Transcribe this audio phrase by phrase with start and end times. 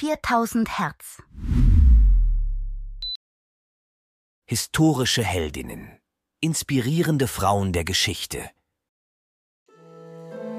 [0.00, 1.20] 4000 Hertz.
[4.46, 5.98] Historische Heldinnen.
[6.40, 8.38] Inspirierende Frauen der Geschichte.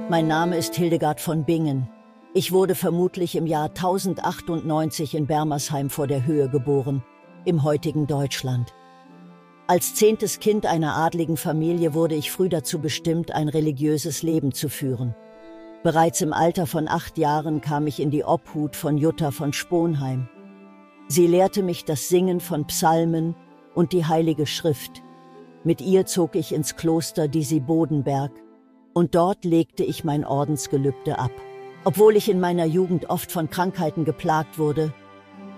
[0.09, 1.87] Mein Name ist Hildegard von Bingen.
[2.33, 7.01] Ich wurde vermutlich im Jahr 1098 in Bermersheim vor der Höhe geboren,
[7.45, 8.73] im heutigen Deutschland.
[9.67, 14.67] Als zehntes Kind einer adligen Familie wurde ich früh dazu bestimmt, ein religiöses Leben zu
[14.67, 15.15] führen.
[15.81, 20.27] Bereits im Alter von acht Jahren kam ich in die Obhut von Jutta von Sponheim.
[21.07, 23.33] Sie lehrte mich das Singen von Psalmen
[23.75, 25.01] und die Heilige Schrift.
[25.63, 28.31] Mit ihr zog ich ins Kloster Disi Bodenberg
[28.93, 31.31] und dort legte ich mein Ordensgelübde ab.
[31.85, 34.93] Obwohl ich in meiner Jugend oft von Krankheiten geplagt wurde,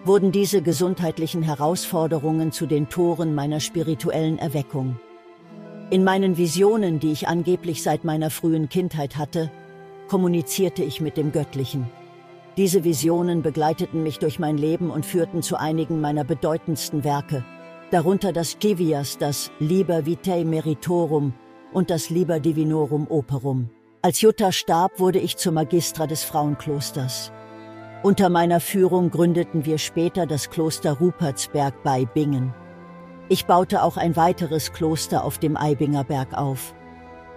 [0.06, 5.00] wurden diese gesundheitlichen Herausforderungen zu den Toren meiner spirituellen Erweckung.
[5.90, 9.52] In meinen Visionen, die ich angeblich seit meiner frühen Kindheit hatte,
[10.12, 11.90] kommunizierte ich mit dem Göttlichen.
[12.58, 17.46] Diese Visionen begleiteten mich durch mein Leben und führten zu einigen meiner bedeutendsten Werke,
[17.92, 21.34] darunter das Givias, das Liber Vitae Meritorum
[21.72, 23.70] und das Liber Divinorum Operum.
[24.02, 27.32] Als Jutta starb, wurde ich zur Magistra des Frauenklosters.
[28.04, 32.54] Unter meiner Führung gründeten wir später das Kloster Rupertsberg bei Bingen.
[33.30, 36.76] Ich baute auch ein weiteres Kloster auf dem Eibinger Berg auf.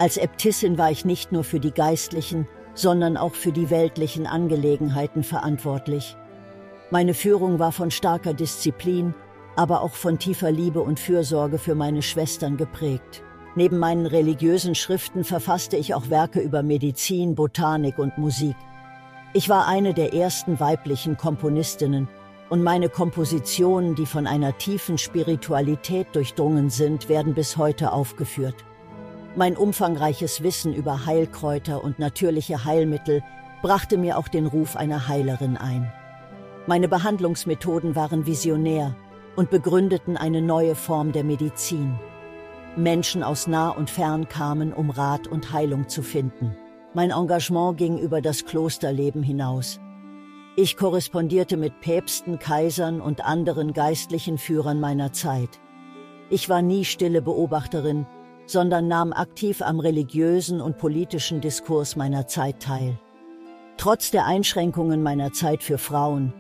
[0.01, 5.23] Als Äbtissin war ich nicht nur für die geistlichen, sondern auch für die weltlichen Angelegenheiten
[5.23, 6.17] verantwortlich.
[6.91, 9.15] Meine Führung war von starker Disziplin,
[9.57, 13.23] aber auch von tiefer Liebe und Fürsorge für meine Schwestern geprägt.
[13.57, 18.57] Neben meinen religiösen Schriften verfasste ich auch Werke über Medizin, Botanik und Musik.
[19.33, 22.09] Ich war eine der ersten weiblichen Komponistinnen
[22.51, 28.65] und meine Kompositionen, die von einer tiefen Spiritualität durchdrungen sind, werden bis heute aufgeführt.
[29.37, 33.25] Mein umfangreiches Wissen über Heilkräuter und natürliche Heilmittel
[33.63, 35.93] brachte mir auch den Ruf einer Heilerin ein.
[36.69, 38.95] Meine Behandlungsmethoden waren visionär
[39.35, 41.99] und begründeten eine neue Form der Medizin.
[42.77, 46.57] Menschen aus nah und fern kamen, um Rat und Heilung zu finden.
[46.95, 49.81] Mein Engagement ging über das Klosterleben hinaus.
[50.57, 55.61] Ich korrespondierte mit Päpsten, Kaisern und anderen geistlichen Führern meiner Zeit.
[56.31, 58.07] Ich war nie stille Beobachterin,
[58.47, 62.99] sondern nahm aktiv am religiösen und politischen Diskurs meiner Zeit teil.
[63.77, 66.33] Trotz der Einschränkungen meiner Zeit für Frauen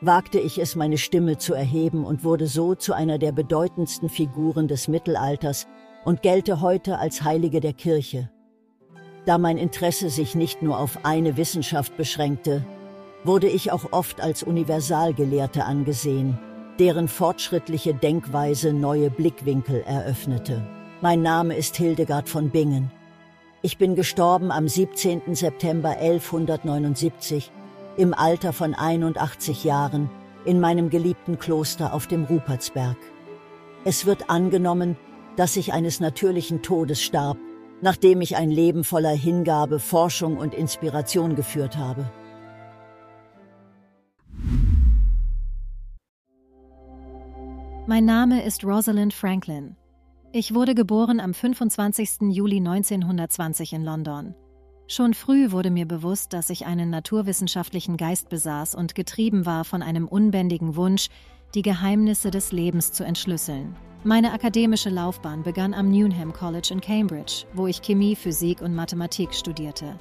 [0.00, 4.66] wagte ich es, meine Stimme zu erheben und wurde so zu einer der bedeutendsten Figuren
[4.66, 5.66] des Mittelalters
[6.04, 8.30] und gelte heute als Heilige der Kirche.
[9.26, 12.64] Da mein Interesse sich nicht nur auf eine Wissenschaft beschränkte,
[13.24, 16.38] wurde ich auch oft als Universalgelehrte angesehen,
[16.78, 20.66] deren fortschrittliche Denkweise neue Blickwinkel eröffnete.
[21.00, 22.90] Mein Name ist Hildegard von Bingen.
[23.62, 25.34] Ich bin gestorben am 17.
[25.34, 27.50] September 1179
[27.96, 30.10] im Alter von 81 Jahren
[30.44, 32.96] in meinem geliebten Kloster auf dem Rupertsberg.
[33.84, 34.96] Es wird angenommen,
[35.36, 37.36] dass ich eines natürlichen Todes starb
[37.82, 42.10] nachdem ich ein Leben voller Hingabe, Forschung und Inspiration geführt habe.
[47.86, 49.76] Mein Name ist Rosalind Franklin.
[50.32, 52.30] Ich wurde geboren am 25.
[52.30, 54.36] Juli 1920 in London.
[54.86, 59.82] Schon früh wurde mir bewusst, dass ich einen naturwissenschaftlichen Geist besaß und getrieben war von
[59.82, 61.08] einem unbändigen Wunsch,
[61.56, 63.74] die Geheimnisse des Lebens zu entschlüsseln.
[64.04, 69.34] Meine akademische Laufbahn begann am Newnham College in Cambridge, wo ich Chemie, Physik und Mathematik
[69.34, 69.98] studierte.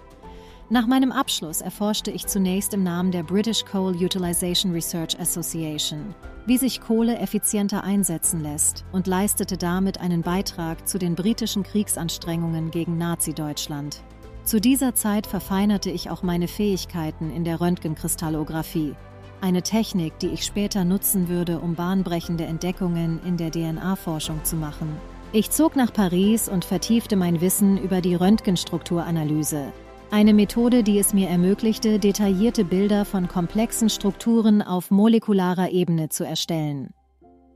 [0.71, 6.13] Nach meinem Abschluss erforschte ich zunächst im Namen der British Coal Utilization Research Association,
[6.45, 12.69] wie sich Kohle effizienter einsetzen lässt und leistete damit einen Beitrag zu den britischen Kriegsanstrengungen
[12.69, 14.03] gegen Nazi-Deutschland.
[14.43, 18.95] Zu dieser Zeit verfeinerte ich auch meine Fähigkeiten in der Röntgenkristallographie
[19.41, 24.97] eine Technik, die ich später nutzen würde, um bahnbrechende Entdeckungen in der DNA-Forschung zu machen.
[25.31, 29.71] Ich zog nach Paris und vertiefte mein Wissen über die Röntgenstrukturanalyse,
[30.11, 36.25] eine Methode, die es mir ermöglichte, detaillierte Bilder von komplexen Strukturen auf molekularer Ebene zu
[36.25, 36.93] erstellen.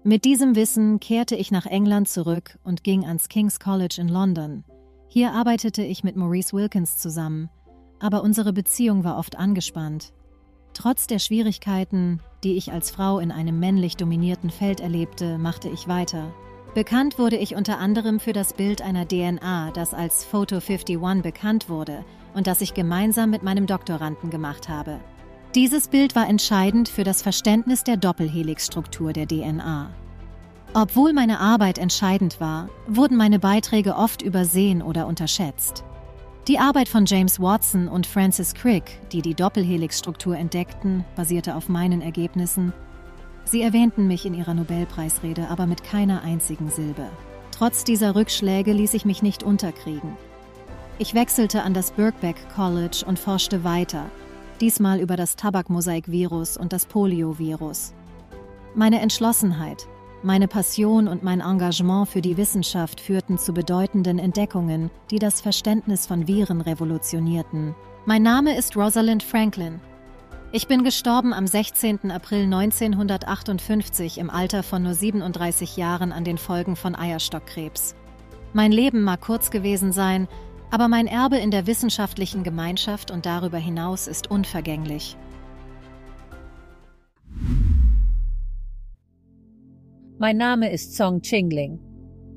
[0.04, 4.64] Mit diesem Wissen kehrte ich nach England zurück und ging ans King's College in London.
[5.08, 7.50] Hier arbeitete ich mit Maurice Wilkins zusammen,
[8.00, 10.14] aber unsere Beziehung war oft angespannt.
[10.74, 15.88] Trotz der Schwierigkeiten, die ich als Frau in einem männlich dominierten Feld erlebte, machte ich
[15.88, 16.34] weiter.
[16.74, 21.70] Bekannt wurde ich unter anderem für das Bild einer DNA, das als Photo 51 bekannt
[21.70, 22.04] wurde
[22.34, 25.00] und das ich gemeinsam mit meinem Doktoranden gemacht habe.
[25.54, 29.92] Dieses Bild war entscheidend für das Verständnis der Doppelhelixstruktur der DNA.
[30.74, 35.84] Obwohl meine Arbeit entscheidend war, wurden meine Beiträge oft übersehen oder unterschätzt.
[36.48, 42.02] Die Arbeit von James Watson und Francis Crick, die die Doppelhelixstruktur entdeckten, basierte auf meinen
[42.02, 42.74] Ergebnissen.
[43.46, 47.10] Sie erwähnten mich in ihrer Nobelpreisrede, aber mit keiner einzigen Silbe.
[47.52, 50.18] Trotz dieser Rückschläge ließ ich mich nicht unterkriegen.
[51.00, 54.06] Ich wechselte an das Birkbeck College und forschte weiter,
[54.62, 57.94] diesmal über das Tabakmosaikvirus und das Poliovirus.
[58.76, 59.88] Meine Entschlossenheit,
[60.24, 66.06] meine Passion und mein Engagement für die Wissenschaft führten zu bedeutenden Entdeckungen, die das Verständnis
[66.06, 67.76] von Viren revolutionierten.
[68.06, 69.82] Mein Name ist Rosalind Franklin.
[70.56, 72.12] Ich bin gestorben am 16.
[72.12, 77.96] April 1958 im Alter von nur 37 Jahren an den Folgen von Eierstockkrebs.
[78.54, 80.28] Mein Leben mag kurz gewesen sein,
[80.70, 85.18] aber mein Erbe in der wissenschaftlichen Gemeinschaft und darüber hinaus ist unvergänglich.
[90.20, 91.80] Mein Name ist Song Chingling.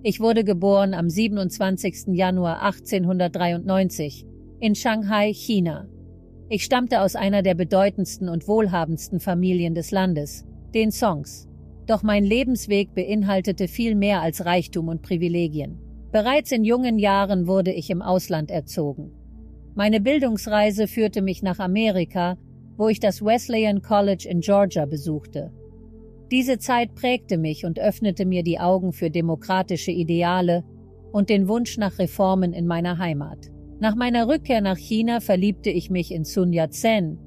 [0.02, 2.14] Ich wurde geboren am 27.
[2.16, 4.24] Januar 1893
[4.60, 5.86] in Shanghai, China.
[6.48, 11.48] Ich stammte aus einer der bedeutendsten und wohlhabendsten Familien des Landes, den Songs.
[11.86, 15.78] Doch mein Lebensweg beinhaltete viel mehr als Reichtum und Privilegien.
[16.12, 19.10] Bereits in jungen Jahren wurde ich im Ausland erzogen.
[19.74, 22.38] Meine Bildungsreise führte mich nach Amerika,
[22.76, 25.52] wo ich das Wesleyan College in Georgia besuchte.
[26.30, 30.64] Diese Zeit prägte mich und öffnete mir die Augen für demokratische Ideale
[31.10, 33.50] und den Wunsch nach Reformen in meiner Heimat.
[33.78, 37.18] Nach meiner Rückkehr nach China verliebte ich mich in Sun Yat-sen,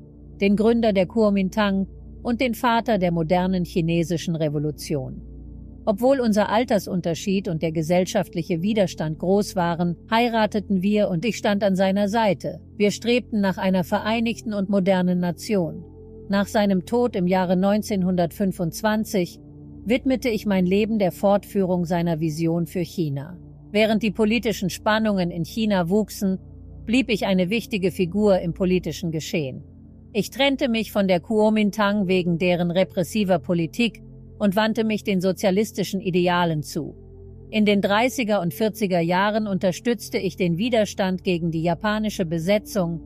[0.42, 1.88] den Gründer der Kuomintang
[2.24, 5.22] und den Vater der modernen chinesischen Revolution.
[5.86, 11.76] Obwohl unser Altersunterschied und der gesellschaftliche Widerstand groß waren, heirateten wir und ich stand an
[11.76, 12.60] seiner Seite.
[12.78, 15.84] Wir strebten nach einer vereinigten und modernen Nation.
[16.30, 19.40] Nach seinem Tod im Jahre 1925
[19.86, 23.38] widmete ich mein Leben der Fortführung seiner Vision für China.
[23.72, 26.40] Während die politischen Spannungen in China wuchsen,
[26.86, 29.64] blieb ich eine wichtige Figur im politischen Geschehen.
[30.12, 34.02] Ich trennte mich von der Kuomintang wegen deren repressiver Politik
[34.40, 36.96] und wandte mich den sozialistischen Idealen zu.
[37.52, 43.02] In den 30er und 40er Jahren unterstützte ich den Widerstand gegen die japanische Besetzung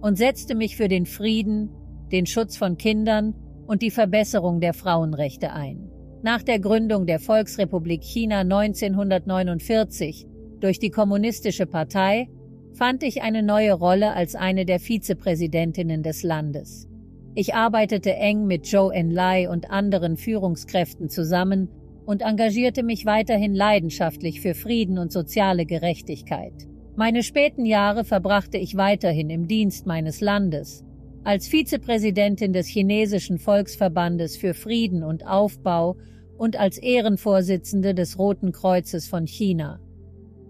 [0.00, 1.70] und setzte mich für den Frieden,
[2.10, 3.34] den Schutz von Kindern
[3.66, 5.89] und die Verbesserung der Frauenrechte ein.
[6.22, 10.26] Nach der Gründung der Volksrepublik China 1949
[10.60, 12.28] durch die Kommunistische Partei
[12.74, 16.86] fand ich eine neue Rolle als eine der Vizepräsidentinnen des Landes.
[17.34, 21.70] Ich arbeitete eng mit Zhou Enlai und anderen Führungskräften zusammen
[22.04, 26.52] und engagierte mich weiterhin leidenschaftlich für Frieden und soziale Gerechtigkeit.
[26.96, 30.84] Meine späten Jahre verbrachte ich weiterhin im Dienst meines Landes
[31.22, 35.96] als Vizepräsidentin des chinesischen Volksverbandes für Frieden und Aufbau
[36.38, 39.80] und als Ehrenvorsitzende des Roten Kreuzes von China.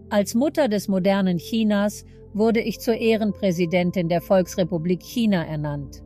[0.08, 6.02] Als Mutter des modernen Chinas wurde ich zur Ehrenpräsidentin der Volksrepublik China ernannt.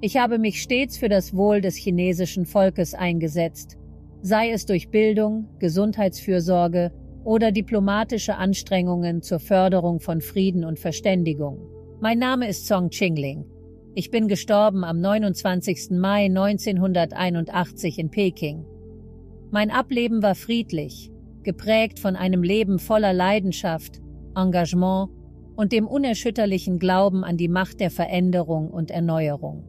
[0.00, 3.76] Ich habe mich stets für das Wohl des chinesischen Volkes eingesetzt,
[4.22, 6.92] sei es durch Bildung, Gesundheitsfürsorge
[7.24, 11.58] oder diplomatische Anstrengungen zur Förderung von Frieden und Verständigung.
[12.00, 13.44] Mein Name ist Song Qingling.
[13.94, 15.90] Ich bin gestorben am 29.
[15.92, 18.64] Mai 1981 in Peking.
[19.50, 21.10] Mein Ableben war friedlich,
[21.42, 24.00] geprägt von einem Leben voller Leidenschaft,
[24.36, 25.10] Engagement
[25.56, 29.64] und dem unerschütterlichen Glauben an die Macht der Veränderung und Erneuerung.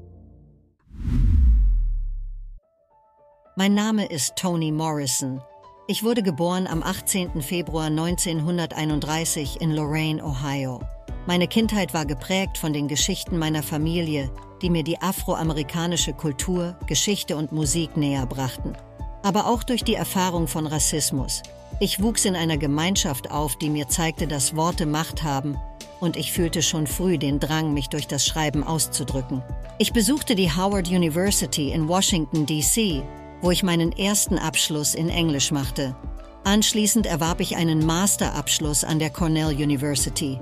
[3.55, 5.41] Mein Name ist Toni Morrison.
[5.87, 7.41] Ich wurde geboren am 18.
[7.41, 10.81] Februar 1931 in Lorain, Ohio.
[11.29, 14.31] Meine Kindheit war geprägt von den Geschichten meiner Familie,
[14.63, 18.73] die mir die afroamerikanische Kultur, Geschichte und Musik näher brachten.
[19.21, 21.43] Aber auch durch die Erfahrung von Rassismus.
[21.79, 25.55] Ich wuchs in einer Gemeinschaft auf, die mir zeigte, dass Worte Macht haben,
[25.99, 29.43] und ich fühlte schon früh den Drang, mich durch das Schreiben auszudrücken.
[29.77, 33.03] Ich besuchte die Howard University in Washington, D.C.,
[33.41, 35.95] wo ich meinen ersten Abschluss in Englisch machte.
[36.43, 40.39] Anschließend erwarb ich einen Masterabschluss an der Cornell University.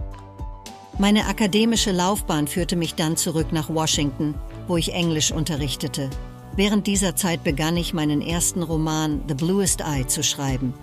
[0.99, 4.33] Meine akademische Laufbahn führte mich dann zurück nach Washington,
[4.67, 6.09] wo ich Englisch unterrichtete.
[6.55, 10.73] Während dieser Zeit begann ich meinen ersten Roman The Bluest Eye zu schreiben.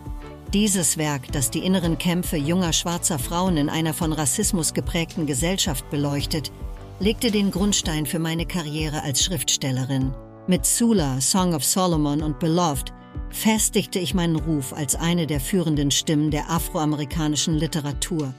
[0.52, 5.90] Dieses Werk, das die inneren Kämpfe junger schwarzer Frauen in einer von Rassismus geprägten Gesellschaft
[5.90, 6.52] beleuchtet,
[7.00, 10.14] legte den Grundstein für meine Karriere als Schriftstellerin.
[10.46, 12.92] Mit Sula, Song of Solomon und Beloved
[13.30, 18.32] festigte ich meinen Ruf als eine der führenden Stimmen der afroamerikanischen Literatur.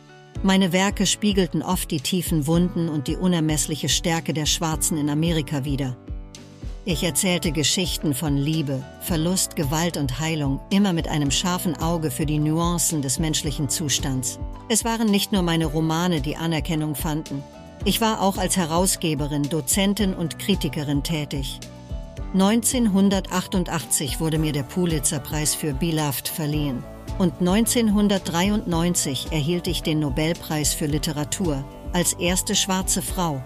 [0.43, 5.65] Meine Werke spiegelten oft die tiefen Wunden und die unermessliche Stärke der Schwarzen in Amerika
[5.65, 5.97] wider.
[6.87, 12.27] Ich erzählte Geschichten von Liebe, Verlust, Gewalt und Heilung, immer mit einem scharfen Auge für
[12.27, 14.37] die Nuancen des menschlichen Zustands.
[14.69, 17.41] Es waren nicht nur meine Romane, die Anerkennung fanden.
[17.85, 21.59] Ich war auch als Herausgeberin, Dozentin und Kritikerin tätig.
[22.33, 26.83] 1988 wurde mir der Pulitzer-Preis für Beloved verliehen.
[27.17, 33.41] Und 1993 erhielt ich den Nobelpreis für Literatur als erste schwarze Frau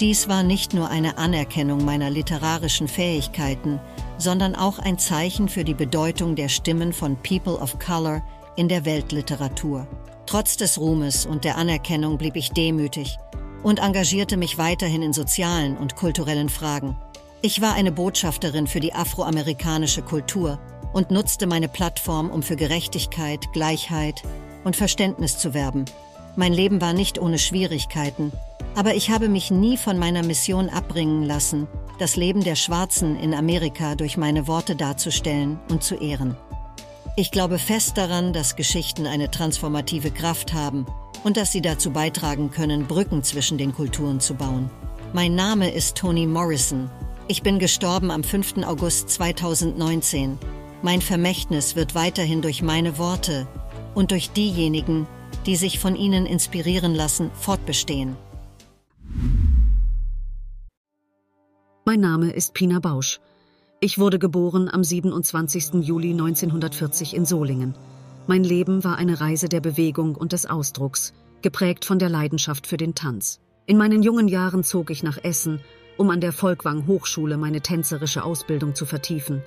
[0.00, 3.78] dies war nicht nur eine Anerkennung meiner literarischen Fähigkeiten,
[4.18, 8.20] sondern auch ein Zeichen für die Bedeutung der Stimmen von People of Color
[8.56, 9.86] in der Weltliteratur.
[10.26, 13.18] Trotz des Ruhmes und der Anerkennung blieb ich demütig
[13.62, 16.96] und engagierte mich weiterhin in sozialen und kulturellen Fragen.
[17.40, 20.58] Ich war eine Botschafterin für die afroamerikanische Kultur
[20.94, 24.22] und nutzte meine Plattform, um für Gerechtigkeit, Gleichheit
[24.64, 25.84] und Verständnis zu werben.
[26.36, 28.32] Mein Leben war nicht ohne Schwierigkeiten,
[28.74, 33.34] aber ich habe mich nie von meiner Mission abbringen lassen, das Leben der Schwarzen in
[33.34, 36.36] Amerika durch meine Worte darzustellen und zu ehren.
[37.16, 40.86] Ich glaube fest daran, dass Geschichten eine transformative Kraft haben
[41.22, 44.70] und dass sie dazu beitragen können, Brücken zwischen den Kulturen zu bauen.
[45.12, 46.90] Mein Name ist Toni Morrison.
[47.28, 48.64] Ich bin gestorben am 5.
[48.64, 50.38] August 2019.
[50.84, 53.48] Mein Vermächtnis wird weiterhin durch meine Worte
[53.94, 55.06] und durch diejenigen,
[55.46, 58.16] die sich von ihnen inspirieren lassen, fortbestehen.
[61.86, 63.18] Mein Name ist Pina Bausch.
[63.80, 65.76] Ich wurde geboren am 27.
[65.80, 67.74] Juli 1940 in Solingen.
[68.26, 72.76] Mein Leben war eine Reise der Bewegung und des Ausdrucks, geprägt von der Leidenschaft für
[72.76, 73.40] den Tanz.
[73.64, 75.60] In meinen jungen Jahren zog ich nach Essen,
[75.96, 79.42] um an der Volkwang Hochschule meine tänzerische Ausbildung zu vertiefen.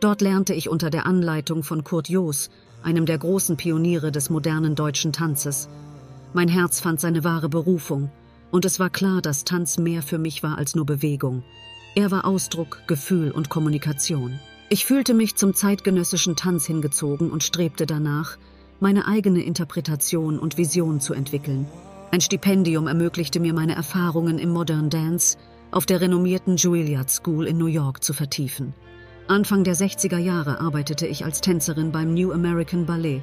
[0.00, 2.50] Dort lernte ich unter der Anleitung von Kurt Joos,
[2.82, 5.68] einem der großen Pioniere des modernen deutschen Tanzes.
[6.32, 8.10] Mein Herz fand seine wahre Berufung–
[8.50, 11.42] und es war klar, dass Tanz mehr für mich war als nur Bewegung.
[11.94, 14.38] Er war Ausdruck, Gefühl und Kommunikation.
[14.68, 18.36] Ich fühlte mich zum zeitgenössischen Tanz hingezogen und strebte danach,
[18.80, 21.66] meine eigene Interpretation und Vision zu entwickeln.
[22.10, 25.38] Ein Stipendium ermöglichte mir meine Erfahrungen im Modern Dance
[25.70, 28.74] auf der renommierten Juilliard School in New York zu vertiefen.
[29.28, 33.22] Anfang der 60er Jahre arbeitete ich als Tänzerin beim New American Ballet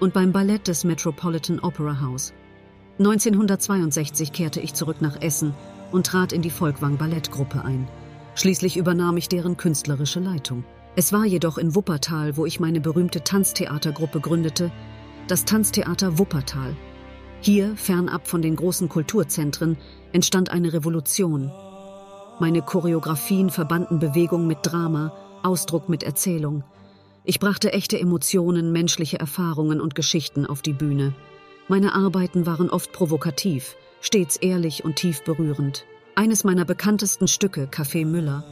[0.00, 2.32] und beim Ballett des Metropolitan Opera House.
[2.98, 5.52] 1962 kehrte ich zurück nach Essen
[5.90, 7.86] und trat in die Volkwang Ballettgruppe ein.
[8.34, 10.64] Schließlich übernahm ich deren künstlerische Leitung.
[10.96, 14.72] Es war jedoch in Wuppertal, wo ich meine berühmte Tanztheatergruppe gründete,
[15.28, 16.74] das Tanztheater Wuppertal.
[17.42, 19.76] Hier, fernab von den großen Kulturzentren,
[20.12, 21.52] entstand eine Revolution.
[22.40, 25.12] Meine Choreografien verbanden Bewegung mit Drama,
[25.44, 26.64] Ausdruck mit Erzählung.
[27.24, 31.14] Ich brachte echte Emotionen, menschliche Erfahrungen und Geschichten auf die Bühne.
[31.68, 35.84] Meine Arbeiten waren oft provokativ, stets ehrlich und tief berührend.
[36.14, 38.44] Eines meiner bekanntesten Stücke, Café Müller,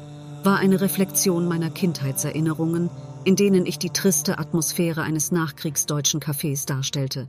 [0.44, 2.88] war eine Reflexion meiner Kindheitserinnerungen,
[3.24, 7.28] in denen ich die triste Atmosphäre eines nachkriegsdeutschen Cafés darstellte.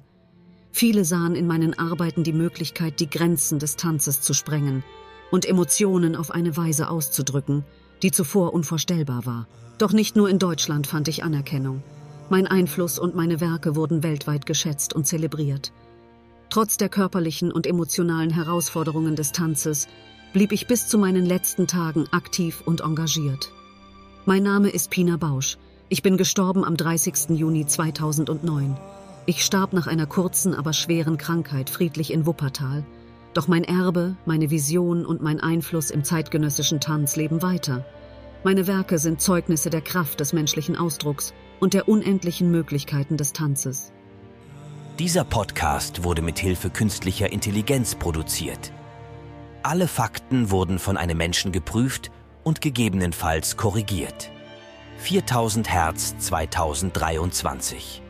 [0.71, 4.83] Viele sahen in meinen Arbeiten die Möglichkeit, die Grenzen des Tanzes zu sprengen
[5.31, 7.65] und Emotionen auf eine Weise auszudrücken,
[8.01, 9.47] die zuvor unvorstellbar war.
[9.77, 11.81] Doch nicht nur in Deutschland fand ich Anerkennung.
[12.29, 15.71] Mein Einfluss und meine Werke wurden weltweit geschätzt und zelebriert.
[16.49, 19.87] Trotz der körperlichen und emotionalen Herausforderungen des Tanzes
[20.33, 23.51] blieb ich bis zu meinen letzten Tagen aktiv und engagiert.
[24.25, 25.57] Mein Name ist Pina Bausch.
[25.89, 27.31] Ich bin gestorben am 30.
[27.31, 28.77] Juni 2009.
[29.25, 32.83] Ich starb nach einer kurzen, aber schweren Krankheit friedlich in Wuppertal.
[33.33, 37.85] Doch mein Erbe, meine Vision und mein Einfluss im zeitgenössischen Tanz leben weiter.
[38.43, 43.93] Meine Werke sind Zeugnisse der Kraft des menschlichen Ausdrucks und der unendlichen Möglichkeiten des Tanzes.
[44.99, 48.73] Dieser Podcast wurde mit Hilfe künstlicher Intelligenz produziert.
[49.63, 52.11] Alle Fakten wurden von einem Menschen geprüft
[52.43, 54.29] und gegebenenfalls korrigiert.
[54.97, 58.01] 4000 Hertz 2023